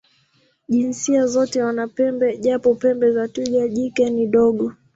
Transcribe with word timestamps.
Jinsia 0.67 1.25
zote 1.27 1.61
wana 1.63 1.87
pembe, 1.87 2.37
japo 2.37 2.75
pembe 2.75 3.11
za 3.11 3.27
twiga 3.27 3.67
jike 3.67 4.09
ni 4.09 4.25
ndogo. 4.25 4.73